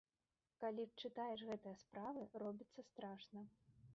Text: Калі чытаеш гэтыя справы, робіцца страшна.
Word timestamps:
Калі 0.63 0.85
чытаеш 1.01 1.43
гэтыя 1.51 1.75
справы, 1.83 2.23
робіцца 2.45 2.87
страшна. 2.89 3.45